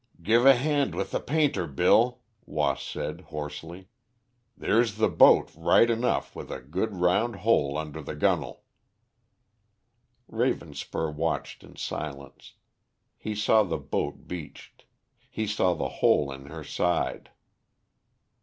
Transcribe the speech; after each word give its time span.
"Give 0.23 0.47
a 0.47 0.55
hand 0.55 0.95
with 0.95 1.11
the 1.11 1.19
painter, 1.19 1.67
Bill," 1.67 2.21
Wass 2.47 2.81
said 2.81 3.21
hoarsely. 3.21 3.87
"There's 4.57 4.95
the 4.95 5.07
boat 5.09 5.51
right 5.55 5.87
enough 5.91 6.35
with 6.35 6.49
a 6.49 6.59
good 6.59 6.95
round 6.95 7.35
hole 7.35 7.77
under 7.77 8.01
the 8.01 8.15
gunwale." 8.15 8.63
Ravenspur 10.27 11.13
watched 11.13 11.63
in 11.63 11.75
silence. 11.75 12.53
He 13.15 13.35
saw 13.35 13.61
the 13.61 13.77
boat 13.77 14.27
beached; 14.27 14.85
he 15.29 15.45
saw 15.45 15.75
the 15.75 15.89
hole 16.01 16.31
in 16.31 16.47
her 16.47 16.63
side. 16.63 17.29